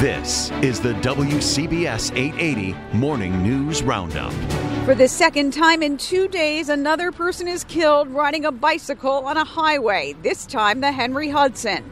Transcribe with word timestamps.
This 0.00 0.52
is 0.62 0.80
the 0.80 0.92
WCBS 0.92 2.16
880 2.16 2.96
Morning 2.96 3.42
News 3.42 3.82
Roundup. 3.82 4.32
For 4.84 4.94
the 4.94 5.08
second 5.08 5.52
time 5.52 5.82
in 5.82 5.96
two 5.96 6.28
days, 6.28 6.68
another 6.68 7.10
person 7.10 7.48
is 7.48 7.64
killed 7.64 8.06
riding 8.08 8.44
a 8.44 8.52
bicycle 8.52 9.26
on 9.26 9.36
a 9.36 9.44
highway, 9.44 10.14
this 10.22 10.46
time 10.46 10.82
the 10.82 10.92
Henry 10.92 11.28
Hudson. 11.28 11.82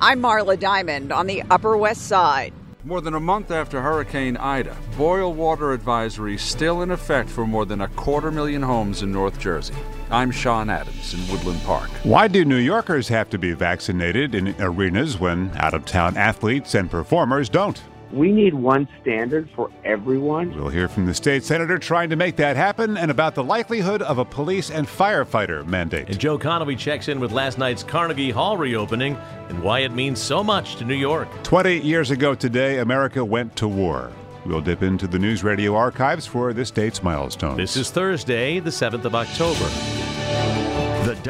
I'm 0.00 0.22
Marla 0.22 0.58
Diamond 0.58 1.12
on 1.12 1.26
the 1.26 1.42
Upper 1.50 1.76
West 1.76 2.08
Side. 2.08 2.54
More 2.82 3.02
than 3.02 3.12
a 3.12 3.20
month 3.20 3.50
after 3.50 3.82
Hurricane 3.82 4.38
Ida, 4.38 4.74
boil 4.96 5.34
water 5.34 5.72
advisory 5.72 6.38
still 6.38 6.80
in 6.80 6.90
effect 6.90 7.28
for 7.28 7.46
more 7.46 7.66
than 7.66 7.82
a 7.82 7.88
quarter 7.88 8.30
million 8.30 8.62
homes 8.62 9.02
in 9.02 9.12
North 9.12 9.38
Jersey. 9.38 9.74
I'm 10.12 10.32
Sean 10.32 10.70
Adams 10.70 11.14
in 11.14 11.20
Woodland 11.30 11.62
Park. 11.62 11.88
Why 12.02 12.26
do 12.26 12.44
New 12.44 12.56
Yorkers 12.56 13.06
have 13.08 13.30
to 13.30 13.38
be 13.38 13.52
vaccinated 13.52 14.34
in 14.34 14.56
arenas 14.58 15.20
when 15.20 15.52
out 15.56 15.72
of 15.72 15.84
town 15.84 16.16
athletes 16.16 16.74
and 16.74 16.90
performers 16.90 17.48
don't? 17.48 17.80
We 18.10 18.32
need 18.32 18.52
one 18.54 18.88
standard 19.00 19.48
for 19.54 19.70
everyone. 19.84 20.52
We'll 20.56 20.68
hear 20.68 20.88
from 20.88 21.06
the 21.06 21.14
state 21.14 21.44
senator 21.44 21.78
trying 21.78 22.10
to 22.10 22.16
make 22.16 22.34
that 22.36 22.56
happen 22.56 22.96
and 22.96 23.08
about 23.08 23.36
the 23.36 23.44
likelihood 23.44 24.02
of 24.02 24.18
a 24.18 24.24
police 24.24 24.72
and 24.72 24.84
firefighter 24.84 25.64
mandate. 25.64 26.08
And 26.08 26.18
Joe 26.18 26.36
Connolly 26.36 26.74
checks 26.74 27.06
in 27.06 27.20
with 27.20 27.30
last 27.30 27.56
night's 27.56 27.84
Carnegie 27.84 28.32
Hall 28.32 28.56
reopening 28.56 29.16
and 29.48 29.62
why 29.62 29.80
it 29.80 29.92
means 29.92 30.20
so 30.20 30.42
much 30.42 30.74
to 30.76 30.84
New 30.84 30.96
York. 30.96 31.28
20 31.44 31.82
years 31.82 32.10
ago 32.10 32.34
today, 32.34 32.78
America 32.78 33.24
went 33.24 33.54
to 33.54 33.68
war. 33.68 34.10
We'll 34.44 34.60
dip 34.60 34.82
into 34.82 35.06
the 35.06 35.18
news 35.18 35.44
radio 35.44 35.76
archives 35.76 36.26
for 36.26 36.52
this 36.52 36.72
date's 36.72 37.02
milestone. 37.02 37.56
This 37.56 37.76
is 37.76 37.90
Thursday, 37.90 38.58
the 38.58 38.70
7th 38.70 39.04
of 39.04 39.14
October. 39.14 39.99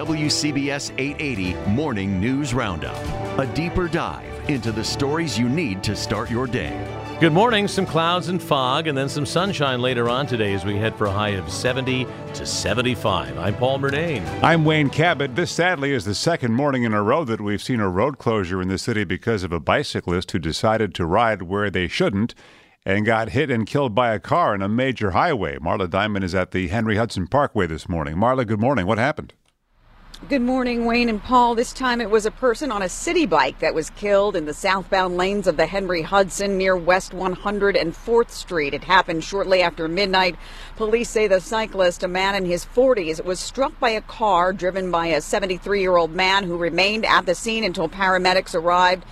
The 0.01 0.07
WCBS 0.07 0.93
880 0.97 1.73
Morning 1.73 2.19
News 2.19 2.55
Roundup. 2.55 2.97
A 3.39 3.47
deeper 3.53 3.87
dive 3.87 4.49
into 4.49 4.73
the 4.73 4.83
stories 4.83 5.39
you 5.39 5.47
need 5.47 5.83
to 5.83 5.95
start 5.95 6.31
your 6.31 6.47
day. 6.47 6.73
Good 7.21 7.35
morning. 7.35 7.69
Some 7.69 7.85
clouds 7.85 8.29
and 8.29 8.43
fog, 8.43 8.87
and 8.87 8.97
then 8.97 9.11
some 9.11 9.27
sunshine 9.27 9.83
later 9.83 10.09
on 10.09 10.27
today 10.27 10.55
as 10.55 10.65
we 10.65 10.77
head 10.77 10.97
for 10.97 11.05
a 11.05 11.13
high 11.13 11.33
of 11.33 11.53
70 11.53 12.07
to 12.33 12.47
75. 12.47 13.37
I'm 13.37 13.55
Paul 13.57 13.79
Murnane. 13.79 14.27
I'm 14.43 14.65
Wayne 14.65 14.89
Cabot. 14.89 15.37
This 15.37 15.51
sadly 15.51 15.93
is 15.93 16.07
the 16.07 16.15
second 16.15 16.55
morning 16.55 16.85
in 16.85 16.95
a 16.95 17.03
row 17.03 17.25
that 17.25 17.43
we've 17.43 17.63
seen 17.63 17.81
a 17.81 17.91
road 17.91 18.17
closure 18.17 18.63
in 18.63 18.69
the 18.69 18.79
city 18.79 19.05
because 19.05 19.43
of 19.43 19.53
a 19.53 19.61
bicyclist 19.61 20.31
who 20.31 20.39
decided 20.39 20.95
to 20.95 21.05
ride 21.05 21.43
where 21.43 21.69
they 21.69 21.89
shouldn't 21.89 22.35
and 22.87 23.05
got 23.05 23.29
hit 23.29 23.51
and 23.51 23.67
killed 23.67 23.95
by 23.95 24.15
a 24.15 24.19
car 24.19 24.55
on 24.55 24.63
a 24.63 24.69
major 24.69 25.11
highway. 25.11 25.59
Marla 25.59 25.91
Diamond 25.91 26.25
is 26.25 26.35
at 26.35 26.53
the 26.53 26.69
Henry 26.69 26.97
Hudson 26.97 27.27
Parkway 27.27 27.67
this 27.67 27.87
morning. 27.87 28.17
Marla, 28.17 28.47
good 28.47 28.61
morning. 28.61 28.87
What 28.87 28.97
happened? 28.97 29.35
Good 30.29 30.43
morning, 30.43 30.85
Wayne 30.85 31.09
and 31.09 31.23
Paul. 31.23 31.55
This 31.55 31.73
time 31.73 31.99
it 31.99 32.11
was 32.11 32.27
a 32.27 32.31
person 32.31 32.71
on 32.71 32.83
a 32.83 32.91
city 32.91 33.25
bike 33.25 33.59
that 33.61 33.75
was 33.75 33.89
killed 33.89 34.37
in 34.37 34.45
the 34.45 34.53
southbound 34.53 35.17
lanes 35.17 35.47
of 35.47 35.57
the 35.57 35.65
Henry 35.65 36.03
Hudson 36.03 36.59
near 36.59 36.77
West 36.77 37.13
104th 37.13 38.31
Street. 38.31 38.75
It 38.75 38.85
happened 38.85 39.25
shortly 39.25 39.63
after 39.63 39.89
midnight. 39.89 40.37
Police 40.77 41.09
say 41.09 41.27
the 41.27 41.41
cyclist, 41.41 42.03
a 42.03 42.09
man 42.09 42.35
in 42.35 42.45
his 42.45 42.67
40s, 42.67 43.25
was 43.25 43.41
struck 43.41 43.81
by 43.81 43.91
a 43.91 44.03
car 44.03 44.53
driven 44.53 44.91
by 44.91 45.07
a 45.07 45.23
73 45.23 45.81
year 45.81 45.97
old 45.97 46.15
man 46.15 46.45
who 46.45 46.59
remained 46.59 47.07
at 47.07 47.25
the 47.25 47.35
scene 47.35 47.65
until 47.65 47.89
paramedics 47.89 48.55
arrived. 48.55 49.07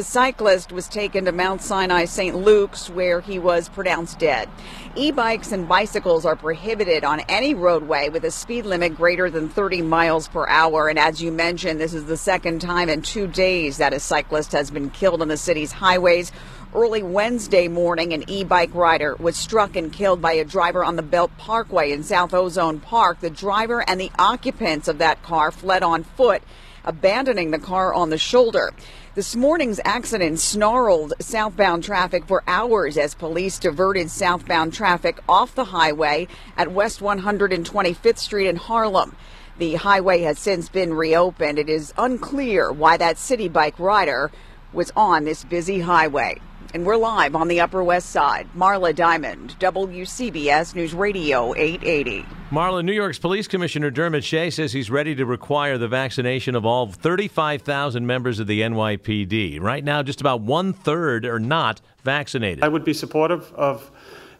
The 0.00 0.04
cyclist 0.04 0.72
was 0.72 0.88
taken 0.88 1.26
to 1.26 1.32
Mount 1.32 1.60
Sinai 1.60 2.06
St. 2.06 2.34
Luke's 2.34 2.88
where 2.88 3.20
he 3.20 3.38
was 3.38 3.68
pronounced 3.68 4.18
dead. 4.18 4.48
E-bikes 4.96 5.52
and 5.52 5.68
bicycles 5.68 6.24
are 6.24 6.36
prohibited 6.36 7.04
on 7.04 7.20
any 7.28 7.52
roadway 7.52 8.08
with 8.08 8.24
a 8.24 8.30
speed 8.30 8.64
limit 8.64 8.96
greater 8.96 9.28
than 9.28 9.50
30 9.50 9.82
miles 9.82 10.26
per 10.26 10.48
hour. 10.48 10.88
And 10.88 10.98
as 10.98 11.22
you 11.22 11.30
mentioned, 11.30 11.78
this 11.78 11.92
is 11.92 12.06
the 12.06 12.16
second 12.16 12.62
time 12.62 12.88
in 12.88 13.02
two 13.02 13.26
days 13.26 13.76
that 13.76 13.92
a 13.92 14.00
cyclist 14.00 14.52
has 14.52 14.70
been 14.70 14.88
killed 14.88 15.20
on 15.20 15.28
the 15.28 15.36
city's 15.36 15.72
highways. 15.72 16.32
Early 16.74 17.02
Wednesday 17.02 17.68
morning, 17.68 18.14
an 18.14 18.24
e-bike 18.26 18.74
rider 18.74 19.16
was 19.16 19.36
struck 19.36 19.76
and 19.76 19.92
killed 19.92 20.22
by 20.22 20.32
a 20.32 20.46
driver 20.46 20.82
on 20.82 20.96
the 20.96 21.02
Belt 21.02 21.30
Parkway 21.36 21.92
in 21.92 22.04
South 22.04 22.32
Ozone 22.32 22.80
Park. 22.80 23.20
The 23.20 23.28
driver 23.28 23.84
and 23.86 24.00
the 24.00 24.12
occupants 24.18 24.88
of 24.88 24.96
that 24.96 25.22
car 25.22 25.50
fled 25.50 25.82
on 25.82 26.04
foot, 26.04 26.42
abandoning 26.86 27.50
the 27.50 27.58
car 27.58 27.92
on 27.92 28.08
the 28.08 28.16
shoulder. 28.16 28.72
This 29.16 29.34
morning's 29.34 29.80
accident 29.84 30.38
snarled 30.38 31.14
southbound 31.18 31.82
traffic 31.82 32.26
for 32.28 32.44
hours 32.46 32.96
as 32.96 33.12
police 33.12 33.58
diverted 33.58 34.08
southbound 34.08 34.72
traffic 34.72 35.18
off 35.28 35.52
the 35.52 35.64
highway 35.64 36.28
at 36.56 36.70
West 36.70 37.00
125th 37.00 38.18
Street 38.18 38.46
in 38.46 38.54
Harlem. 38.54 39.16
The 39.58 39.74
highway 39.74 40.20
has 40.20 40.38
since 40.38 40.68
been 40.68 40.94
reopened. 40.94 41.58
It 41.58 41.68
is 41.68 41.92
unclear 41.98 42.70
why 42.70 42.96
that 42.98 43.18
city 43.18 43.48
bike 43.48 43.80
rider 43.80 44.30
was 44.72 44.92
on 44.94 45.24
this 45.24 45.42
busy 45.42 45.80
highway. 45.80 46.40
And 46.72 46.86
we're 46.86 46.96
live 46.96 47.34
on 47.34 47.48
the 47.48 47.60
Upper 47.60 47.82
West 47.82 48.10
Side. 48.10 48.48
Marla 48.56 48.94
Diamond, 48.94 49.56
WCBS 49.58 50.76
News 50.76 50.94
Radio 50.94 51.52
880. 51.56 52.24
Marla, 52.52 52.84
New 52.84 52.92
York's 52.92 53.18
Police 53.18 53.48
Commissioner 53.48 53.90
Dermot 53.90 54.22
Shea 54.22 54.50
says 54.50 54.72
he's 54.72 54.88
ready 54.88 55.16
to 55.16 55.26
require 55.26 55.78
the 55.78 55.88
vaccination 55.88 56.54
of 56.54 56.64
all 56.64 56.86
35,000 56.86 58.06
members 58.06 58.38
of 58.38 58.46
the 58.46 58.60
NYPD. 58.60 59.60
Right 59.60 59.82
now, 59.82 60.04
just 60.04 60.20
about 60.20 60.42
one 60.42 60.72
third 60.72 61.24
are 61.24 61.40
not 61.40 61.80
vaccinated. 62.04 62.62
I 62.62 62.68
would 62.68 62.84
be 62.84 62.94
supportive 62.94 63.52
of 63.54 63.90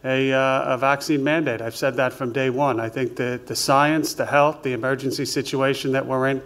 a, 0.05 0.31
uh, 0.31 0.75
a, 0.75 0.77
vaccine 0.77 1.25
mandate. 1.25 1.61
I've 1.61 1.75
said 1.75 1.97
that 1.97 2.13
from 2.13 2.31
day 2.31 2.49
one. 2.49 2.79
I 2.79 2.87
think 2.87 3.17
that 3.17 3.47
the 3.47 3.57
science, 3.57 4.13
the 4.13 4.25
health, 4.25 4.63
the 4.63 4.71
emergency 4.71 5.25
situation 5.25 5.91
that 5.91 6.05
we're 6.05 6.29
in, 6.29 6.41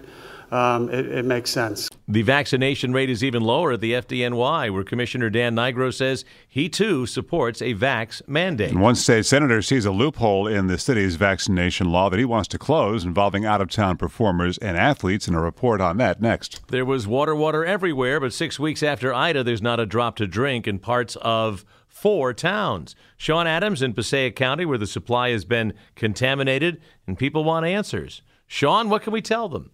um, 0.52 0.90
it, 0.90 1.06
it, 1.08 1.26
makes 1.26 1.50
sense. 1.50 1.90
The 2.08 2.22
vaccination 2.22 2.94
rate 2.94 3.10
is 3.10 3.24
even 3.24 3.44
lower 3.44 3.74
at 3.74 3.82
the 3.82 3.94
FDNY, 3.94 4.72
where 4.72 4.84
Commissioner 4.84 5.30
Dan 5.30 5.56
Nigro 5.56 5.94
says 5.94 6.26
he 6.48 6.70
too 6.70 7.06
supports 7.06 7.62
a 7.62 7.74
vax 7.74 8.22
mandate. 8.28 8.72
And 8.72 8.82
one 8.82 8.96
state 8.96 9.26
senator 9.26 9.62
sees 9.62 9.86
a 9.86 9.92
loophole 9.92 10.48
in 10.48 10.68
the 10.68 10.78
city's 10.78 11.16
vaccination 11.16 11.92
law 11.92 12.10
that 12.10 12.20
he 12.20 12.26
wants 12.26 12.48
to 12.50 12.58
close 12.58 13.04
involving 13.04 13.46
out 13.46 13.62
of 13.62 13.70
town 13.70 13.98
performers 13.98 14.58
and 14.60 14.78
athletes, 14.78 15.28
and 15.28 15.36
a 15.36 15.40
report 15.40 15.82
on 15.82 15.98
that 15.98 16.22
next. 16.22 16.62
There 16.68 16.86
was 16.86 17.08
water, 17.08 17.36
water 17.36 17.66
everywhere, 17.66 18.20
but 18.20 18.34
six 18.34 18.60
weeks 18.60 18.84
after 18.84 19.14
Ida, 19.14 19.44
there's 19.44 19.62
not 19.62 19.80
a 19.80 19.86
drop 19.86 20.16
to 20.18 20.28
drink 20.28 20.68
in 20.68 20.80
parts 20.80 21.16
of 21.18 21.66
four 21.88 22.34
towns. 22.34 22.96
Sean 23.18 23.48
Adams 23.48 23.82
in 23.82 23.94
Passaic 23.94 24.36
County, 24.36 24.66
where 24.66 24.78
the 24.78 24.86
supply 24.86 25.30
has 25.30 25.46
been 25.46 25.74
contaminated, 25.96 26.82
and 27.08 27.18
people 27.18 27.44
want 27.44 27.66
answers. 27.66 28.22
Sean, 28.48 28.90
what 28.90 29.02
can 29.02 29.14
we 29.14 29.22
tell 29.22 29.50
them? 29.50 29.72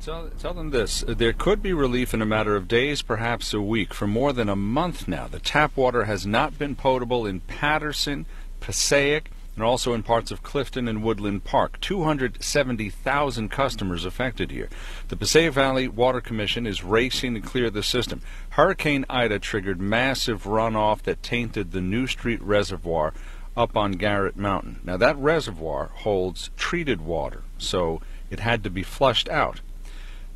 Tell, 0.00 0.28
tell, 0.38 0.54
them 0.54 0.70
this. 0.70 1.02
There 1.06 1.32
could 1.32 1.62
be 1.62 1.72
relief 1.72 2.12
in 2.12 2.20
a 2.20 2.26
matter 2.26 2.56
of 2.56 2.68
days, 2.68 3.00
perhaps 3.02 3.54
a 3.54 3.60
week. 3.60 3.94
For 3.94 4.06
more 4.06 4.32
than 4.32 4.48
a 4.48 4.56
month 4.56 5.08
now, 5.08 5.26
the 5.26 5.38
tap 5.38 5.76
water 5.76 6.04
has 6.04 6.26
not 6.26 6.58
been 6.58 6.76
potable 6.76 7.26
in 7.26 7.40
Paterson, 7.40 8.26
Passaic, 8.60 9.30
and 9.54 9.64
also 9.64 9.92
in 9.92 10.02
parts 10.02 10.30
of 10.30 10.42
Clifton 10.42 10.88
and 10.88 11.02
Woodland 11.02 11.44
Park. 11.44 11.80
270,000 11.80 13.48
customers 13.50 14.04
affected 14.04 14.50
here. 14.50 14.68
The 15.08 15.16
Passaic 15.16 15.52
Valley 15.52 15.88
Water 15.88 16.20
Commission 16.20 16.66
is 16.66 16.84
racing 16.84 17.34
to 17.34 17.40
clear 17.40 17.70
the 17.70 17.82
system. 17.82 18.20
Hurricane 18.50 19.04
Ida 19.08 19.38
triggered 19.38 19.80
massive 19.80 20.44
runoff 20.44 21.02
that 21.02 21.22
tainted 21.22 21.72
the 21.72 21.80
New 21.80 22.06
Street 22.06 22.42
Reservoir 22.42 23.14
up 23.56 23.76
on 23.76 23.92
Garrett 23.92 24.36
Mountain. 24.36 24.80
Now, 24.84 24.96
that 24.96 25.16
reservoir 25.16 25.90
holds 25.94 26.50
treated 26.56 27.00
water, 27.00 27.42
so 27.56 28.02
it 28.30 28.40
had 28.40 28.64
to 28.64 28.70
be 28.70 28.82
flushed 28.82 29.28
out. 29.28 29.60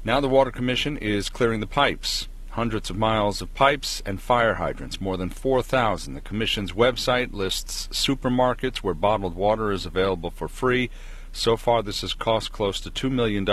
Now 0.08 0.20
the 0.20 0.26
Water 0.26 0.50
Commission 0.50 0.96
is 0.96 1.28
clearing 1.28 1.60
the 1.60 1.66
pipes. 1.66 2.28
hundreds 2.52 2.88
of 2.88 2.96
miles 2.96 3.42
of 3.42 3.52
pipes 3.52 4.02
and 4.06 4.18
fire 4.18 4.54
hydrants, 4.54 5.02
more 5.02 5.18
than 5.18 5.28
4,000. 5.28 6.14
The 6.14 6.22
Commission's 6.22 6.72
website 6.72 7.34
lists 7.34 7.90
supermarkets 7.92 8.78
where 8.78 8.94
bottled 8.94 9.34
water 9.34 9.70
is 9.70 9.84
available 9.84 10.30
for 10.30 10.48
free. 10.48 10.88
So 11.30 11.58
far, 11.58 11.82
this 11.82 12.00
has 12.00 12.14
cost 12.14 12.52
close 12.52 12.80
to 12.80 12.90
$2 12.90 13.12
million. 13.12 13.44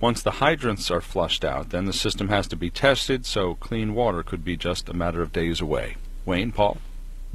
Once 0.00 0.22
the 0.22 0.38
hydrants 0.38 0.88
are 0.88 1.00
flushed 1.00 1.44
out, 1.44 1.70
then 1.70 1.86
the 1.86 1.92
system 1.92 2.28
has 2.28 2.46
to 2.46 2.56
be 2.56 2.70
tested, 2.70 3.26
so 3.26 3.56
clean 3.56 3.92
water 3.92 4.22
could 4.22 4.44
be 4.44 4.56
just 4.56 4.88
a 4.88 4.94
matter 4.94 5.20
of 5.20 5.32
days 5.32 5.60
away. 5.60 5.96
Wayne, 6.24 6.52
Paul? 6.52 6.78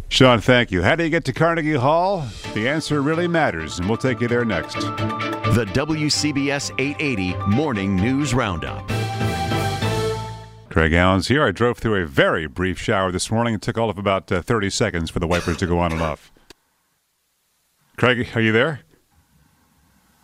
Sean, 0.09 0.39
thank 0.39 0.71
you. 0.71 0.81
How 0.81 0.95
do 0.95 1.03
you 1.03 1.09
get 1.09 1.25
to 1.25 1.33
Carnegie 1.33 1.73
Hall? 1.73 2.25
The 2.53 2.67
answer 2.67 3.01
really 3.01 3.27
matters, 3.27 3.77
and 3.79 3.87
we'll 3.89 3.97
take 3.97 4.21
you 4.21 4.27
there 4.27 4.45
next. 4.45 4.75
The 4.75 5.65
WCBS 5.73 6.71
880 6.79 7.35
Morning 7.47 7.95
News 7.95 8.33
Roundup. 8.33 8.87
Craig 10.69 10.93
Allen's 10.93 11.27
here. 11.27 11.43
I 11.43 11.51
drove 11.51 11.79
through 11.79 12.01
a 12.01 12.05
very 12.05 12.47
brief 12.47 12.79
shower 12.79 13.11
this 13.11 13.29
morning. 13.31 13.55
It 13.55 13.61
took 13.61 13.77
all 13.77 13.89
of 13.89 13.97
about 13.97 14.31
uh, 14.31 14.41
30 14.41 14.69
seconds 14.69 15.09
for 15.09 15.19
the 15.19 15.27
wipers 15.27 15.57
to 15.57 15.67
go 15.67 15.79
on 15.79 15.91
and 15.91 16.01
off. 16.01 16.31
Craig, 17.97 18.29
are 18.35 18.41
you 18.41 18.51
there? 18.51 18.81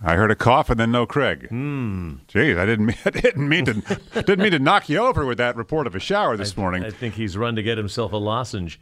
I 0.04 0.16
heard 0.16 0.32
a 0.32 0.36
cough 0.36 0.70
and 0.70 0.80
then 0.80 0.92
no 0.92 1.06
Craig. 1.06 1.48
Hmm. 1.48 2.16
Geez, 2.28 2.58
I 2.58 2.66
didn't 2.66 2.86
mean, 2.86 2.98
I 3.06 3.10
didn't 3.10 3.50
mean 3.50 3.66
to 3.66 3.74
didn't 4.14 4.40
mean 4.40 4.52
to 4.52 4.60
knock 4.60 4.90
you 4.90 5.00
over 5.00 5.26
with 5.26 5.38
that 5.40 5.56
report 5.56 5.88
of 5.88 5.96
a 5.96 6.00
shower 6.00 6.38
this 6.38 6.56
I, 6.58 6.62
morning. 6.62 6.84
I 6.84 6.92
think 6.92 7.16
he's 7.16 7.36
run 7.38 7.56
to 7.56 7.64
get 7.64 7.78
himself 7.78 8.12
a 8.12 8.18
lozenge. 8.18 8.80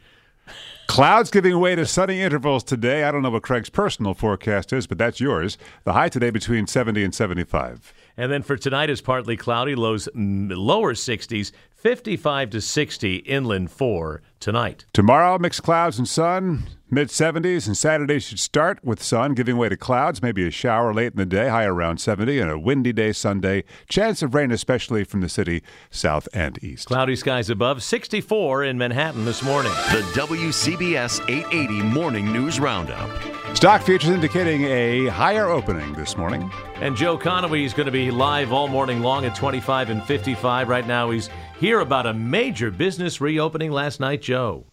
Clouds 0.86 1.30
giving 1.30 1.58
way 1.58 1.74
to 1.74 1.86
sunny 1.86 2.20
intervals 2.20 2.62
today. 2.62 3.04
I 3.04 3.10
don't 3.10 3.22
know 3.22 3.30
what 3.30 3.42
Craig's 3.42 3.70
personal 3.70 4.12
forecast 4.12 4.72
is, 4.72 4.86
but 4.86 4.98
that's 4.98 5.20
yours. 5.20 5.56
The 5.84 5.94
high 5.94 6.08
today 6.08 6.30
between 6.30 6.66
70 6.66 7.02
and 7.02 7.14
75. 7.14 7.94
And 8.16 8.30
then 8.30 8.42
for 8.42 8.56
tonight 8.56 8.90
is 8.90 9.00
partly 9.00 9.36
cloudy, 9.36 9.74
lows 9.74 10.08
lower 10.14 10.94
60s, 10.94 11.52
55 11.70 12.50
to 12.50 12.60
60 12.60 13.16
inland 13.16 13.70
for 13.70 14.22
tonight. 14.38 14.84
Tomorrow, 14.92 15.38
mixed 15.38 15.62
clouds 15.62 15.98
and 15.98 16.06
sun, 16.08 16.64
mid 16.90 17.08
70s, 17.08 17.66
and 17.66 17.76
Saturday 17.76 18.20
should 18.20 18.38
start 18.38 18.78
with 18.84 19.02
sun 19.02 19.34
giving 19.34 19.56
way 19.56 19.68
to 19.68 19.76
clouds, 19.76 20.22
maybe 20.22 20.46
a 20.46 20.50
shower 20.50 20.94
late 20.94 21.12
in 21.12 21.18
the 21.18 21.26
day, 21.26 21.48
high 21.48 21.64
around 21.64 21.98
70, 21.98 22.38
and 22.38 22.50
a 22.50 22.58
windy 22.58 22.92
day 22.92 23.12
Sunday. 23.12 23.64
Chance 23.88 24.22
of 24.22 24.34
rain, 24.34 24.52
especially 24.52 25.02
from 25.02 25.22
the 25.22 25.28
city 25.28 25.62
south 25.90 26.28
and 26.32 26.62
east. 26.62 26.86
Cloudy 26.86 27.16
skies 27.16 27.50
above, 27.50 27.82
64 27.82 28.64
in 28.64 28.78
Manhattan 28.78 29.24
this 29.24 29.42
morning. 29.42 29.72
The 29.90 30.02
WCBS 30.14 31.28
880 31.28 31.82
Morning 31.82 32.32
News 32.32 32.60
Roundup. 32.60 33.10
Stock 33.56 33.82
futures 33.82 34.10
indicating 34.10 34.64
a 34.64 35.08
higher 35.08 35.48
opening 35.48 35.94
this 35.94 36.16
morning. 36.16 36.50
And 36.82 36.96
Joe 36.96 37.16
Connolly 37.16 37.64
is 37.64 37.74
going 37.74 37.86
to 37.86 37.92
be 37.92 38.10
live 38.10 38.52
all 38.52 38.66
morning 38.66 39.02
long 39.02 39.24
at 39.24 39.36
25 39.36 39.90
and 39.90 40.02
55. 40.02 40.68
Right 40.68 40.84
now, 40.84 41.10
he's 41.10 41.30
here 41.60 41.78
about 41.78 42.08
a 42.08 42.12
major 42.12 42.72
business 42.72 43.20
reopening 43.20 43.70
last 43.70 44.00
night, 44.00 44.20
Joe. 44.20 44.66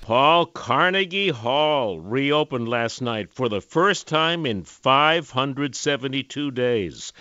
Paul 0.00 0.46
Carnegie 0.46 1.28
Hall 1.28 2.00
reopened 2.00 2.68
last 2.68 3.00
night 3.00 3.32
for 3.32 3.48
the 3.48 3.60
first 3.60 4.08
time 4.08 4.44
in 4.44 4.64
572 4.64 6.50
days 6.50 7.12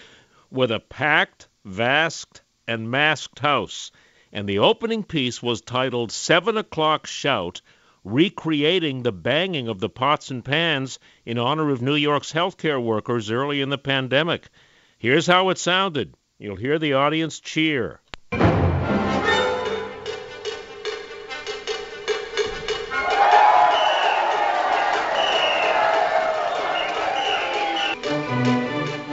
with 0.49 0.71
a 0.71 0.79
packed, 0.79 1.47
vast, 1.63 2.41
and 2.67 2.89
masked 2.89 3.37
house. 3.37 3.91
And 4.33 4.49
the 4.49 4.57
opening 4.57 5.03
piece 5.03 5.43
was 5.43 5.61
titled 5.61 6.11
Seven 6.11 6.57
O'Clock 6.57 7.05
Shout 7.05 7.61
recreating 8.03 9.03
the 9.03 9.11
banging 9.11 9.67
of 9.67 9.79
the 9.79 9.89
pots 9.89 10.31
and 10.31 10.43
pans 10.43 10.99
in 11.25 11.37
honor 11.37 11.69
of 11.69 11.81
New 11.81 11.95
York's 11.95 12.33
healthcare 12.33 12.81
workers 12.83 13.29
early 13.29 13.61
in 13.61 13.69
the 13.69 13.77
pandemic. 13.77 14.49
Here's 14.97 15.27
how 15.27 15.49
it 15.49 15.57
sounded. 15.57 16.15
You'll 16.39 16.55
hear 16.55 16.79
the 16.79 16.93
audience 16.93 17.39
cheer. 17.39 18.01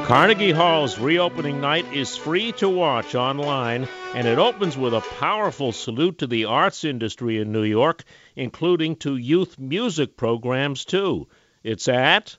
Carnegie 0.09 0.53
Hall's 0.53 0.99
reopening 0.99 1.61
night 1.61 1.93
is 1.93 2.17
free 2.17 2.53
to 2.53 2.67
watch 2.67 3.15
online, 3.15 3.87
and 4.15 4.27
it 4.27 4.39
opens 4.39 4.75
with 4.75 4.95
a 4.95 5.03
powerful 5.03 5.71
salute 5.71 6.17
to 6.17 6.27
the 6.27 6.47
arts 6.47 6.83
industry 6.83 7.37
in 7.37 7.53
New 7.53 7.63
York, 7.63 8.05
including 8.35 8.97
to 8.97 9.19
youth 9.19 9.59
music 9.59 10.17
programs, 10.17 10.87
too. 10.87 11.29
It's 11.63 11.89
at, 11.89 12.39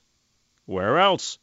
where 0.66 0.98
else? 0.98 1.38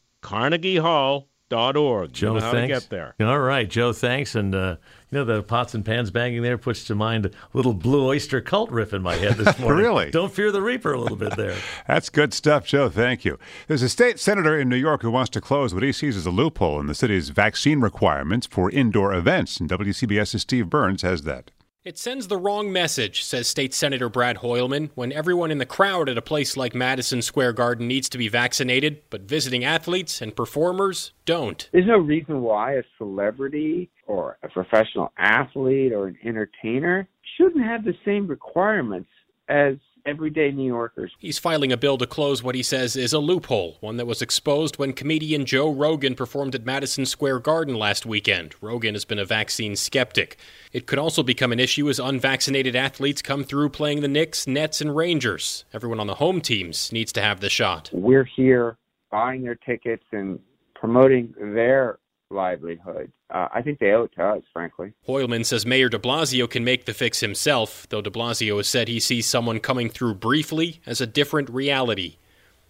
CarnegieHall.org. 1.49 2.13
Joe, 2.13 2.33
you 2.33 2.39
know 2.39 2.45
how 2.45 2.51
thanks. 2.51 2.73
to 2.73 2.81
get 2.81 2.89
there. 2.89 3.15
All 3.27 3.39
right, 3.39 3.69
Joe, 3.69 3.93
thanks. 3.93 4.35
And, 4.35 4.53
uh, 4.53 4.77
you 5.11 5.17
know, 5.17 5.25
the 5.25 5.43
pots 5.43 5.73
and 5.73 5.85
pans 5.85 6.11
banging 6.11 6.41
there 6.41 6.57
puts 6.57 6.83
to 6.85 6.95
mind 6.95 7.25
a 7.27 7.31
little 7.53 7.73
Blue 7.73 8.07
Oyster 8.07 8.41
Cult 8.41 8.69
riff 8.71 8.93
in 8.93 9.01
my 9.01 9.15
head 9.15 9.35
this 9.35 9.57
morning. 9.59 9.83
really? 9.83 10.11
Don't 10.11 10.31
fear 10.31 10.51
the 10.51 10.61
Reaper 10.61 10.93
a 10.93 10.99
little 10.99 11.17
bit 11.17 11.35
there. 11.35 11.55
That's 11.87 12.09
good 12.09 12.33
stuff, 12.33 12.65
Joe. 12.65 12.89
Thank 12.89 13.25
you. 13.25 13.39
There's 13.67 13.81
a 13.83 13.89
state 13.89 14.19
senator 14.19 14.57
in 14.59 14.69
New 14.69 14.75
York 14.75 15.01
who 15.01 15.11
wants 15.11 15.29
to 15.31 15.41
close 15.41 15.73
what 15.73 15.83
he 15.83 15.91
sees 15.91 16.17
as 16.17 16.25
a 16.25 16.31
loophole 16.31 16.79
in 16.79 16.87
the 16.87 16.95
city's 16.95 17.29
vaccine 17.29 17.79
requirements 17.79 18.47
for 18.47 18.69
indoor 18.71 19.13
events. 19.13 19.59
And 19.59 19.69
WCBS's 19.69 20.41
Steve 20.41 20.69
Burns 20.69 21.01
has 21.01 21.23
that. 21.23 21.51
It 21.87 21.97
sends 21.97 22.27
the 22.27 22.35
wrong 22.35 22.69
message, 22.69 23.23
says 23.23 23.47
State 23.47 23.73
Senator 23.73 24.09
Brad 24.09 24.39
Hoylman, 24.39 24.89
when 24.95 25.13
everyone 25.13 25.51
in 25.51 25.57
the 25.57 25.65
crowd 25.65 26.09
at 26.09 26.17
a 26.17 26.21
place 26.21 26.57
like 26.57 26.75
Madison 26.75 27.21
Square 27.21 27.53
Garden 27.53 27.87
needs 27.87 28.09
to 28.09 28.17
be 28.17 28.27
vaccinated, 28.27 29.03
but 29.09 29.21
visiting 29.21 29.63
athletes 29.63 30.21
and 30.21 30.35
performers 30.35 31.13
don't. 31.23 31.69
There's 31.71 31.87
no 31.87 31.97
reason 31.97 32.41
why 32.41 32.73
a 32.73 32.83
celebrity 32.97 33.89
or 34.05 34.37
a 34.43 34.49
professional 34.49 35.13
athlete 35.17 35.93
or 35.93 36.07
an 36.07 36.17
entertainer 36.25 37.07
shouldn't 37.37 37.63
have 37.63 37.85
the 37.85 37.95
same 38.03 38.27
requirements 38.27 39.07
as 39.47 39.75
everyday 40.07 40.51
New 40.51 40.65
Yorkers. 40.65 41.11
He's 41.19 41.37
filing 41.37 41.71
a 41.71 41.77
bill 41.77 41.97
to 41.97 42.07
close 42.07 42.41
what 42.41 42.55
he 42.55 42.63
says 42.63 42.95
is 42.95 43.13
a 43.13 43.19
loophole, 43.19 43.77
one 43.81 43.97
that 43.97 44.07
was 44.07 44.21
exposed 44.21 44.79
when 44.79 44.93
comedian 44.93 45.45
Joe 45.45 45.71
Rogan 45.71 46.15
performed 46.15 46.55
at 46.55 46.65
Madison 46.65 47.05
Square 47.05 47.39
Garden 47.39 47.75
last 47.75 48.05
weekend. 48.05 48.55
Rogan 48.61 48.95
has 48.95 49.05
been 49.05 49.19
a 49.19 49.25
vaccine 49.25 49.75
skeptic. 49.75 50.37
It 50.71 50.87
could 50.87 50.97
also 50.97 51.21
become 51.21 51.51
an 51.51 51.59
issue 51.59 51.89
as 51.89 51.99
unvaccinated 51.99 52.75
athletes 52.75 53.21
come 53.21 53.43
through 53.43 53.69
playing 53.69 54.01
the 54.01 54.07
Knicks, 54.07 54.47
Nets, 54.47 54.79
and 54.79 54.95
Rangers. 54.95 55.65
Everyone 55.73 55.99
on 55.99 56.07
the 56.07 56.15
home 56.15 56.39
teams 56.39 56.91
needs 56.91 57.11
to 57.13 57.21
have 57.21 57.41
the 57.41 57.49
shot. 57.49 57.89
We're 57.91 58.23
here 58.23 58.77
buying 59.11 59.43
their 59.43 59.55
tickets 59.55 60.03
and 60.11 60.39
promoting 60.73 61.33
their 61.37 61.99
livelihood. 62.29 63.11
Uh, 63.29 63.47
I 63.53 63.61
think 63.61 63.79
they 63.79 63.91
owe 63.91 64.03
it 64.03 64.11
to 64.15 64.23
us, 64.23 64.43
frankly. 64.53 64.93
Hoylman 65.07 65.45
says 65.45 65.65
Mayor 65.65 65.89
de 65.89 65.99
Blasio 65.99 66.49
can 66.49 66.63
make 66.63 66.85
the 66.85 66.93
fix 66.93 67.19
himself, 67.19 67.87
though 67.89 68.01
de 68.01 68.09
Blasio 68.09 68.57
has 68.57 68.67
said 68.67 68.87
he 68.87 68.99
sees 68.99 69.25
someone 69.25 69.59
coming 69.59 69.89
through 69.89 70.15
briefly 70.15 70.81
as 70.85 71.01
a 71.01 71.07
different 71.07 71.49
reality. 71.49 72.17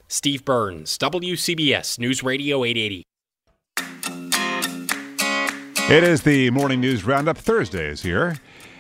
Steve 0.08 0.46
Burns, 0.46 0.98
WCBS 0.98 2.00
News 2.00 2.24
Radio 2.24 2.64
880. 2.64 3.04
It 5.90 6.04
is 6.04 6.24
the 6.24 6.50
Morning 6.50 6.82
News 6.82 7.06
Roundup. 7.06 7.38
Thursday 7.38 7.88
is 7.88 8.02
here, 8.02 8.38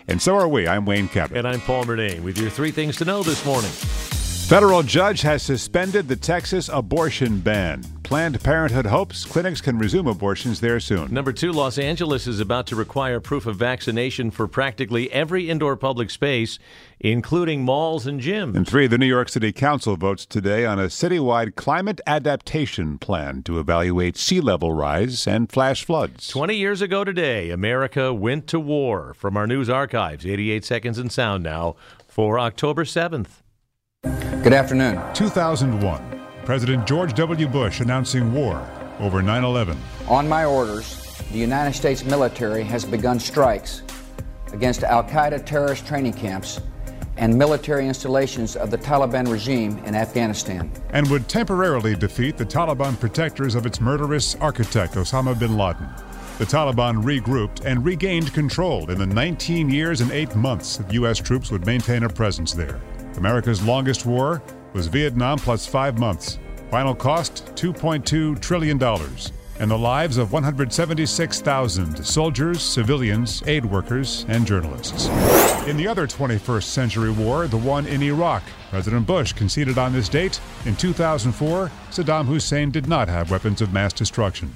and 0.08 0.22
so 0.22 0.36
are 0.36 0.48
we. 0.48 0.68
I'm 0.68 0.86
Wayne 0.86 1.08
Cabot. 1.08 1.38
And 1.38 1.48
I'm 1.48 1.62
Paul 1.62 1.86
Murnane 1.86 2.22
with 2.22 2.38
your 2.38 2.50
three 2.50 2.72
things 2.72 2.98
to 2.98 3.06
know 3.06 3.24
this 3.24 3.46
morning. 3.46 3.72
Federal 3.72 4.84
judge 4.84 5.22
has 5.22 5.44
suspended 5.44 6.08
the 6.08 6.16
Texas 6.16 6.70
abortion 6.72 7.40
ban. 7.40 7.84
Planned 8.08 8.42
Parenthood 8.42 8.86
hopes 8.86 9.26
clinics 9.26 9.60
can 9.60 9.78
resume 9.78 10.08
abortions 10.08 10.62
there 10.62 10.80
soon. 10.80 11.14
Number 11.14 11.34
two, 11.34 11.52
Los 11.52 11.78
Angeles 11.78 12.26
is 12.26 12.40
about 12.40 12.66
to 12.68 12.76
require 12.78 13.20
proof 13.20 13.46
of 13.46 13.58
vaccination 13.58 14.32
for 14.32 14.48
practically 14.48 15.12
every 15.12 15.50
indoor 15.50 15.76
public 15.76 16.10
space, 16.10 16.58
including 17.02 17.66
malls 17.66 18.08
and 18.08 18.22
gyms. 18.22 18.56
And 18.56 18.66
three, 18.66 18.88
the 18.88 18.98
New 18.98 19.08
York 19.08 19.28
City 19.28 19.52
Council 19.52 19.98
votes 19.98 20.26
today 20.26 20.66
on 20.66 20.80
a 20.80 20.84
citywide 20.84 21.56
climate 21.56 22.00
adaptation 22.08 22.98
plan 22.98 23.44
to 23.44 23.60
evaluate 23.60 24.16
sea 24.16 24.40
level 24.40 24.72
rise 24.72 25.28
and 25.28 25.52
flash 25.52 25.84
floods. 25.84 26.30
20 26.30 26.56
years 26.56 26.82
ago 26.82 27.04
today, 27.04 27.50
America 27.50 28.14
went 28.14 28.48
to 28.48 28.58
war. 28.58 29.16
From 29.16 29.36
our 29.36 29.48
news 29.48 29.70
archives, 29.70 30.26
88 30.26 30.64
seconds 30.64 30.98
in 30.98 31.10
sound 31.10 31.44
now 31.44 31.76
for 32.08 32.40
October 32.40 32.86
7th. 32.86 33.42
Good 34.02 34.54
afternoon. 34.54 35.02
2001. 35.14 36.17
President 36.48 36.88
George 36.88 37.13
W. 37.16 37.46
Bush 37.46 37.82
announcing 37.82 38.32
war 38.32 38.66
over 39.01 39.22
9 39.22 39.44
11. 39.44 39.77
On 40.08 40.30
my 40.30 40.46
orders, 40.46 41.22
the 41.34 41.38
United 41.38 41.74
States 41.74 42.06
military 42.06 42.63
has 42.63 42.86
begun 42.86 43.20
strikes 43.20 43.82
against 44.54 44.84
Al 44.84 45.04
Qaeda 45.04 45.46
terrorist 45.46 45.86
training 45.86 46.13
camps 46.13 46.62
and 47.18 47.38
military 47.38 47.86
installations 47.86 48.56
of 48.56 48.72
the 48.72 48.77
Taliban 48.77 49.30
regime 49.30 49.77
in 49.80 49.94
Afghanistan. 49.94 50.72
And 50.92 51.10
would 51.10 51.27
temporarily 51.27 51.98
defeat 51.98 52.38
the 52.38 52.46
Taliban 52.46 52.98
protectors 52.98 53.54
of 53.54 53.66
its 53.66 53.82
murderous 53.82 54.36
architect, 54.36 54.94
Osama 54.94 55.38
bin 55.38 55.58
Laden. 55.58 55.89
The 56.38 56.46
Taliban 56.46 57.04
regrouped 57.04 57.66
and 57.66 57.84
regained 57.84 58.34
control 58.34 58.89
in 58.89 59.00
the 59.00 59.06
19 59.06 59.70
years 59.70 60.00
and 60.00 60.13
8 60.13 60.34
months 60.38 60.77
that 60.77 60.94
U.S. 60.94 61.18
troops 61.18 61.51
would 61.51 61.66
maintain 61.66 62.04
a 62.04 62.10
presence 62.10 62.54
there. 62.54 62.80
America's 63.18 63.62
longest 63.62 64.06
war 64.06 64.42
was 64.74 64.88
Vietnam 64.88 65.38
plus 65.38 65.66
five 65.66 66.00
months. 66.00 66.40
Final 66.72 66.94
cost 66.96 67.46
$2.2 67.56 68.40
trillion. 68.42 68.82
and 69.60 69.72
the 69.72 69.78
lives 69.78 70.18
of 70.18 70.32
176,000 70.34 72.06
soldiers, 72.06 72.62
civilians, 72.62 73.42
aid 73.48 73.66
workers, 73.66 74.26
and 74.28 74.46
journalists. 74.46 75.08
In 75.68 75.78
the 75.78 75.88
other 75.88 76.06
21st 76.06 76.64
century 76.64 77.10
war, 77.12 77.48
the 77.48 77.58
one 77.58 77.88
in 77.88 78.04
Iraq, 78.04 78.44
President 78.70 79.08
Bush 79.08 79.34
conceded 79.34 79.78
on 79.80 79.94
this 79.94 80.10
date. 80.10 80.40
In 80.66 80.76
2004, 80.76 81.72
Saddam 81.90 82.26
Hussein 82.26 82.70
did 82.70 82.88
not 82.88 83.08
have 83.08 83.32
weapons 83.32 83.62
of 83.62 83.74
mass 83.74 83.94
destruction. 83.94 84.56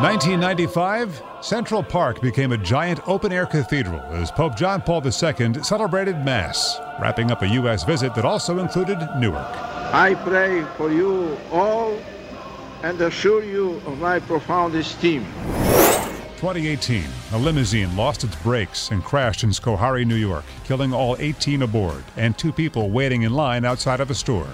1995, 0.00 1.22
Central 1.40 1.82
Park 1.82 2.20
became 2.20 2.52
a 2.52 2.58
giant 2.58 3.00
open 3.08 3.32
air 3.32 3.46
cathedral 3.46 4.02
as 4.10 4.30
Pope 4.30 4.54
John 4.54 4.82
Paul 4.82 5.02
II 5.02 5.54
celebrated 5.62 6.22
Mass, 6.22 6.78
wrapping 7.00 7.30
up 7.30 7.40
a 7.40 7.48
U.S. 7.48 7.82
visit 7.82 8.14
that 8.14 8.26
also 8.26 8.58
included 8.58 8.98
Newark. 9.16 9.48
I 9.94 10.14
pray 10.16 10.64
for 10.76 10.92
you 10.92 11.38
all 11.50 11.98
and 12.82 13.00
assure 13.00 13.42
you 13.42 13.76
of 13.86 13.98
my 13.98 14.20
profound 14.20 14.74
esteem. 14.74 15.24
2018, 16.36 17.02
a 17.32 17.38
limousine 17.38 17.96
lost 17.96 18.22
its 18.22 18.36
brakes 18.42 18.90
and 18.90 19.02
crashed 19.02 19.44
in 19.44 19.50
Schoharie, 19.50 20.06
New 20.06 20.16
York, 20.16 20.44
killing 20.64 20.92
all 20.92 21.16
18 21.18 21.62
aboard 21.62 22.04
and 22.18 22.36
two 22.36 22.52
people 22.52 22.90
waiting 22.90 23.22
in 23.22 23.32
line 23.32 23.64
outside 23.64 24.00
of 24.00 24.10
a 24.10 24.14
store. 24.14 24.50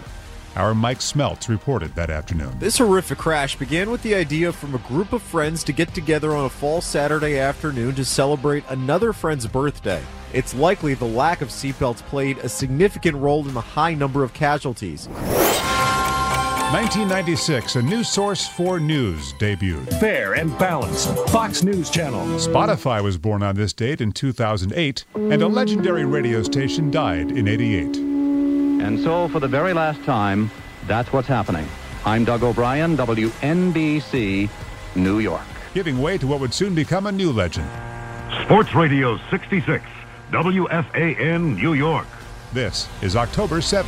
Our 0.54 0.74
Mike 0.74 0.98
Smeltz 0.98 1.48
reported 1.48 1.94
that 1.94 2.10
afternoon. 2.10 2.58
This 2.58 2.76
horrific 2.76 3.16
crash 3.16 3.56
began 3.56 3.90
with 3.90 4.02
the 4.02 4.14
idea 4.14 4.52
from 4.52 4.74
a 4.74 4.78
group 4.78 5.14
of 5.14 5.22
friends 5.22 5.64
to 5.64 5.72
get 5.72 5.94
together 5.94 6.36
on 6.36 6.44
a 6.44 6.50
fall 6.50 6.82
Saturday 6.82 7.38
afternoon 7.38 7.94
to 7.94 8.04
celebrate 8.04 8.64
another 8.68 9.14
friend's 9.14 9.46
birthday. 9.46 10.02
It's 10.34 10.54
likely 10.54 10.92
the 10.94 11.06
lack 11.06 11.40
of 11.40 11.48
seatbelts 11.48 12.02
played 12.02 12.38
a 12.38 12.48
significant 12.48 13.16
role 13.16 13.46
in 13.48 13.54
the 13.54 13.60
high 13.62 13.94
number 13.94 14.22
of 14.22 14.34
casualties. 14.34 15.08
1996, 16.72 17.76
a 17.76 17.82
new 17.82 18.02
source 18.02 18.48
for 18.48 18.80
news 18.80 19.34
debuted. 19.34 20.00
Fair 20.00 20.34
and 20.34 20.56
balanced. 20.58 21.14
Fox 21.28 21.62
News 21.62 21.90
Channel. 21.90 22.26
Spotify 22.38 23.02
was 23.02 23.18
born 23.18 23.42
on 23.42 23.54
this 23.56 23.74
date 23.74 24.00
in 24.00 24.10
2008, 24.10 25.04
and 25.14 25.42
a 25.42 25.48
legendary 25.48 26.06
radio 26.06 26.42
station 26.42 26.90
died 26.90 27.30
in 27.30 27.46
88. 27.46 28.11
And 28.80 28.98
so, 28.98 29.28
for 29.28 29.40
the 29.40 29.48
very 29.48 29.72
last 29.72 30.02
time, 30.04 30.50
that's 30.86 31.12
what's 31.12 31.28
happening. 31.28 31.66
I'm 32.04 32.24
Doug 32.24 32.42
O'Brien, 32.42 32.96
WNBC, 32.96 34.48
New 34.96 35.18
York. 35.18 35.42
Giving 35.74 36.00
way 36.00 36.18
to 36.18 36.26
what 36.26 36.40
would 36.40 36.52
soon 36.52 36.74
become 36.74 37.06
a 37.06 37.12
new 37.12 37.32
legend. 37.32 37.68
Sports 38.44 38.74
Radio 38.74 39.18
66, 39.30 39.84
WFAN, 40.30 41.56
New 41.56 41.74
York. 41.74 42.06
This 42.52 42.88
is 43.02 43.16
October 43.16 43.58
7th. 43.58 43.86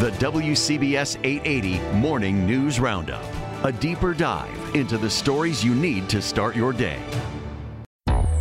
The 0.00 0.10
WCBS 0.12 1.18
880 1.24 1.80
Morning 1.98 2.46
News 2.46 2.78
Roundup. 2.80 3.24
A 3.64 3.72
deeper 3.72 4.14
dive 4.14 4.74
into 4.74 4.98
the 4.98 5.10
stories 5.10 5.64
you 5.64 5.74
need 5.74 6.08
to 6.10 6.22
start 6.22 6.54
your 6.54 6.72
day. 6.72 7.00